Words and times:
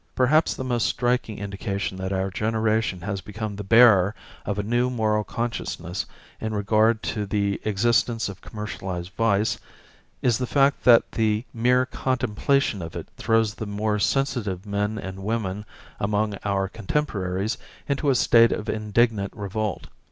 Perhaps 0.15 0.55
the 0.55 0.63
most 0.63 0.87
striking 0.87 1.37
indication 1.37 1.95
that 1.97 2.11
our 2.11 2.31
generation 2.31 3.01
has 3.01 3.21
become 3.21 3.55
the 3.55 3.63
bearer 3.63 4.15
of 4.47 4.57
a 4.57 4.63
new 4.63 4.89
moral 4.89 5.23
consciousness 5.23 6.07
in 6.39 6.55
regard 6.55 7.03
to 7.03 7.27
the 7.27 7.61
existence 7.65 8.27
of 8.27 8.41
commercialized 8.41 9.11
vice 9.15 9.59
is 10.23 10.39
the 10.39 10.47
fact 10.47 10.85
that 10.85 11.11
the 11.11 11.45
mere 11.53 11.85
contemplation 11.85 12.81
of 12.81 12.95
it 12.95 13.07
throws 13.17 13.53
the 13.53 13.67
more 13.67 13.99
sensitive 13.99 14.65
men 14.65 14.97
and 14.97 15.23
women 15.23 15.65
among 15.99 16.33
our 16.43 16.67
contemporaries 16.67 17.59
into 17.87 18.09
a 18.09 18.15
state 18.15 18.51
of 18.51 18.67
indignant 18.67 19.31
revolt. 19.35 19.85